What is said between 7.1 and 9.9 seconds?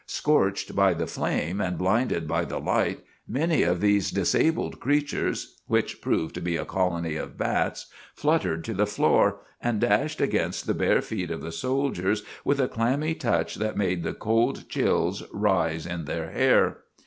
of bats, fluttered to the floor, and